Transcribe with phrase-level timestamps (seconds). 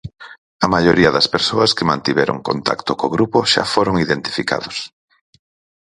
[0.65, 4.77] A maioría das persoas que mantiveron contacto co grupo xa foron identificados.